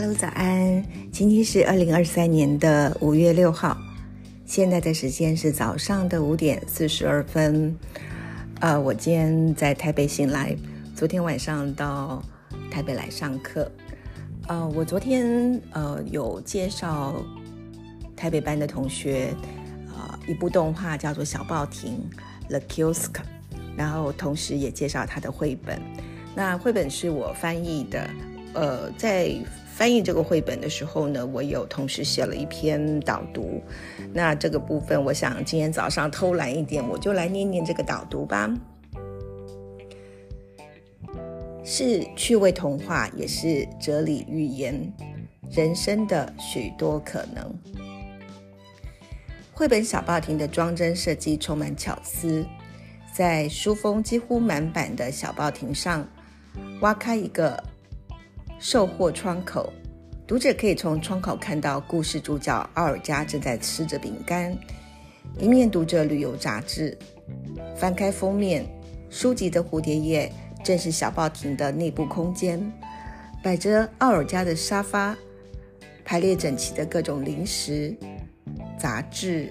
[0.00, 0.82] Hello，早安！
[1.12, 3.76] 今天是二零二三年的五月六号，
[4.46, 7.76] 现在的时间是早上的五点四十二分。
[8.60, 10.56] 呃，我今天在台北醒来，
[10.96, 12.22] 昨天晚上到
[12.70, 13.70] 台北来上课。
[14.48, 17.22] 呃，我昨天呃有介绍
[18.16, 19.34] 台北班的同学，
[19.94, 22.02] 呃，一部动画叫做《小报亭》
[22.48, 23.16] （The Kiosk），
[23.76, 25.78] 然后同时也介绍他的绘本。
[26.34, 28.10] 那绘本是我翻译的，
[28.54, 29.36] 呃，在。
[29.80, 33.62] 翻译这个绘本的时候呢，我有同时写了一篇导读。
[34.12, 38.52] 那这个部分，我想今天早上偷懒一点，我就来念念这个导读吧。
[41.64, 44.92] 是趣味童话，也是哲理寓言，
[45.50, 47.50] 人生的许多可能。
[49.54, 52.44] 绘本小报亭的装帧设计充满巧思，
[53.14, 56.06] 在书封几乎满版的小报亭上
[56.82, 57.64] 挖开一个。
[58.60, 59.72] 售货窗口，
[60.26, 64.54] 读者可以从窗口看到故事主角奥尔加正在吃着饼干，
[65.38, 66.96] 一面读着旅游杂志。
[67.74, 68.66] 翻开封面，
[69.08, 70.30] 书籍的蝴蝶页
[70.62, 72.60] 正是小报亭的内部空间，
[73.42, 75.16] 摆着奥尔加的沙发，
[76.04, 77.96] 排列整齐的各种零食、
[78.78, 79.50] 杂志、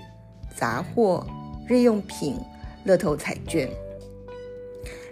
[0.56, 1.26] 杂货、
[1.68, 2.38] 日用品、
[2.84, 3.68] 乐透彩券，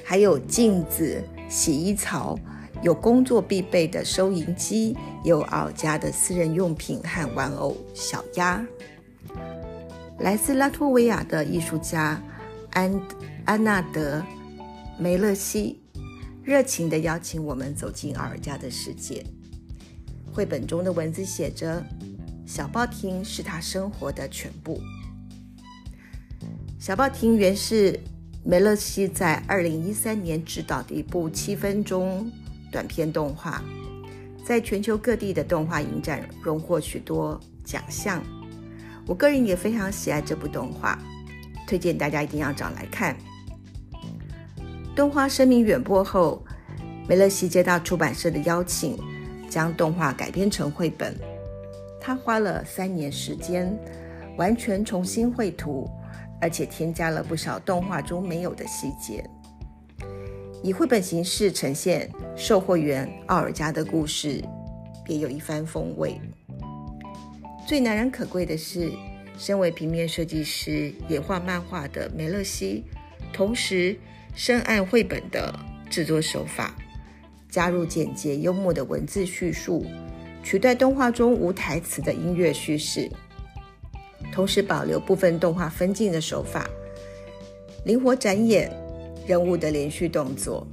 [0.06, 2.38] 还有镜子、洗衣槽。
[2.84, 8.66] 有工作必备的收银机，有奥家的私人用品和玩偶小鸭。
[10.20, 12.22] 来自拉脱维亚的艺术家
[12.72, 13.02] 安
[13.46, 14.24] 安纳德
[14.98, 15.80] 梅勒西
[16.44, 19.26] 热情地邀请我们走进奥尔加的世界。
[20.32, 21.84] 绘本中的文字写着
[22.46, 24.80] ：“小报亭是他生活的全部。”
[26.80, 28.00] 小报亭原是
[28.44, 32.32] 梅勒西在二零一三年执导的一部七分钟。
[32.72, 33.62] 短片动画
[34.46, 38.24] 在全球各地的动画影展荣获许多奖项，
[39.06, 40.98] 我个人也非常喜爱这部动画，
[41.68, 43.16] 推荐大家一定要找来看。
[44.96, 46.44] 动画声名远播后，
[47.08, 48.98] 梅勒西接到出版社的邀请，
[49.50, 51.16] 将动画改编成绘本。
[52.00, 53.78] 他花了三年时间，
[54.38, 55.90] 完全重新绘图，
[56.40, 59.30] 而且添加了不少动画中没有的细节。
[60.64, 64.44] 以绘本形式呈现售货员奥尔加的故事，
[65.04, 66.22] 别有一番风味。
[67.68, 68.92] 最难能可贵的是，
[69.40, 72.84] 身为平面设计师、也画漫画的梅勒西，
[73.34, 73.98] 同时
[74.36, 75.52] 深谙绘本的
[75.90, 76.76] 制作手法，
[77.50, 79.84] 加入简洁幽默的文字叙述，
[80.44, 83.10] 取代动画中无台词的音乐叙事，
[84.32, 86.70] 同时保留部分动画分镜的手法，
[87.84, 88.72] 灵活展演。
[89.26, 90.66] 人物的连续动作，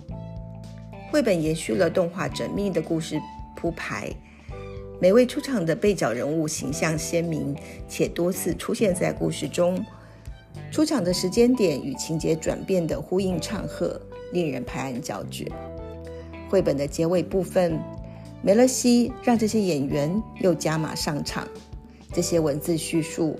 [1.14, 3.22] 绘本延续了动画缜密的故事
[3.54, 4.10] 铺排。
[5.00, 7.56] 每位出场的背角人物形象鲜明，
[7.88, 9.80] 且多次出现在故事中。
[10.72, 14.00] 出场的时间点与情节转变的呼应唱和，
[14.32, 15.47] 令人拍案叫绝。
[16.48, 17.78] 绘本的结尾部分，
[18.42, 21.47] 梅勒西让这些演员又加码上场。
[22.12, 23.38] 这些文字叙述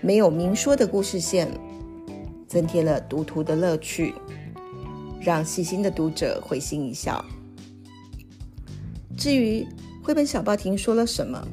[0.00, 1.48] 没有明说的故事线，
[2.46, 4.14] 增添了读图的乐趣。
[5.26, 7.24] 让细心的读者会心一笑。
[9.16, 9.66] 至于
[10.00, 11.44] 绘本小报亭说了什么，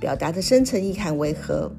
[0.00, 1.70] 表达的深层意涵为何，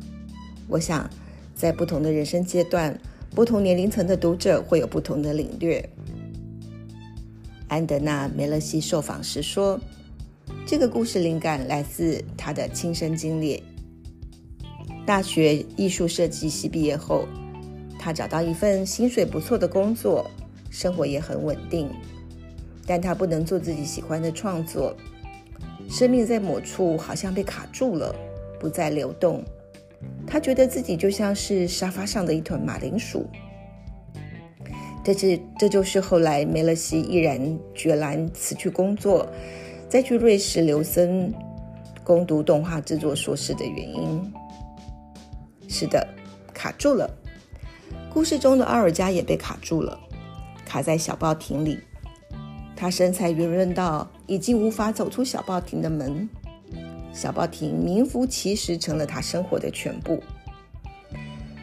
[0.67, 1.09] 我想
[1.55, 2.95] 在不同的人生阶段、
[3.31, 5.83] 不同年龄层的读者会有不同的领略。
[7.69, 9.79] 安德纳梅勒西受访时说
[10.63, 13.63] ：“这个故事灵感来自他的亲身经历。
[15.07, 17.27] 大学艺术设计系毕业后，
[17.97, 20.29] 他找到一份薪水不错的工作。”
[20.69, 21.89] 生活也很稳定，
[22.85, 24.95] 但他不能做自己喜欢的创作。
[25.89, 28.13] 生命在某处好像被卡住了，
[28.59, 29.43] 不再流动。
[30.27, 33.27] 他觉得自己就像是沙发上的一团马铃薯。
[35.03, 39.27] 这是这就是后来梅勒西毅然决然辞去工作，
[39.87, 41.33] 再去瑞士留森
[42.03, 44.33] 攻读动画制作硕士的原因。
[45.67, 46.07] 是的，
[46.53, 47.09] 卡住了。
[48.13, 49.99] 故事中的奥尔加也被卡住了。
[50.69, 51.79] 卡在小报亭里，
[52.75, 56.29] 他身材圆润到已经无法走出小报亭的门。
[57.11, 60.21] 小报亭名副其实成了他生活的全部。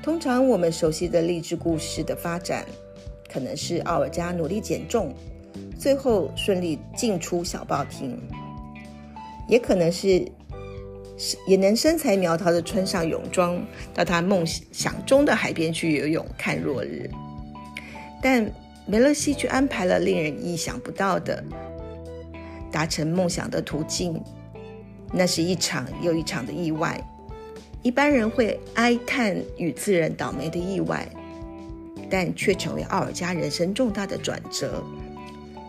[0.03, 2.67] 通常我们熟悉的励志故事的发展，
[3.33, 5.15] 可能是奥尔加努力减重，
[5.79, 8.11] 最后顺利进出小报亭；
[9.49, 10.27] 也可能是
[11.47, 13.65] 也能身材苗条的穿上泳装，
[13.95, 17.09] 到他梦想中的海边去游泳看落日。
[18.21, 18.51] 但
[18.87, 21.43] 梅勒西却安排了令人意想不到的
[22.71, 24.23] 达成梦想的途径，
[25.13, 27.03] 那是一场又一场的意外。
[27.83, 31.09] 一般人会哀叹与自认倒霉的意外，
[32.11, 34.83] 但却成为奥尔加人生重大的转折，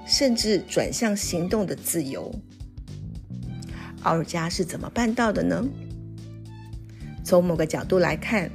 [0.06, 2.34] 甚至转向行动的自由。
[4.04, 5.68] 奥尔加是怎么办到的呢？
[7.24, 8.50] 从某个角度来看，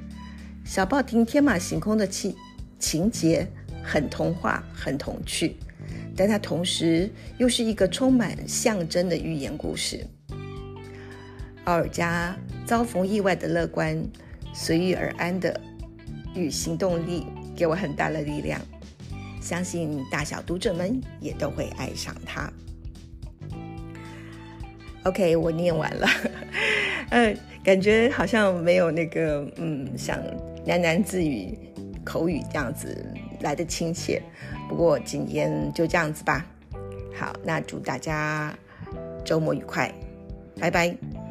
[0.64, 2.34] 小报亭天马行空的情
[2.78, 3.46] 情节
[3.82, 5.56] 很童话、很童趣，
[6.16, 10.06] 但它同时又是一个充满象征的寓言故事。
[11.64, 12.36] 奥尔加
[12.66, 14.02] 遭逢意外的乐观、
[14.52, 15.60] 随遇而安的
[16.34, 18.60] 与行动力，给我很大的力量。
[19.40, 22.52] 相信大小读者们也都会爱上它。
[25.04, 26.06] OK，我念完了，
[27.10, 30.16] 嗯， 感觉好像没有那个，嗯，像
[30.64, 31.58] 喃喃自语、
[32.04, 33.04] 口语这样子
[33.42, 34.22] 来的亲切。
[34.68, 36.46] 不过今天就这样子吧。
[37.14, 38.52] 好，那祝大家
[39.24, 39.92] 周末愉快，
[40.58, 41.21] 拜拜。